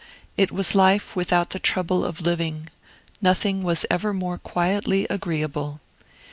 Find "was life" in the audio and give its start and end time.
0.51-1.15